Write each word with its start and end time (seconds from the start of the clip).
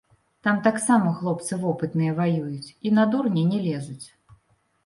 Там 0.45 0.55
таксама 0.67 1.11
хлопцы 1.19 1.59
вопытныя 1.65 2.15
ваююць 2.21 2.73
і 2.89 2.95
на 2.99 3.07
дурня 3.13 3.43
не 3.53 3.59
лезуць. 3.67 4.07